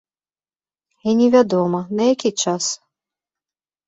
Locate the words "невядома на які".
1.19-2.31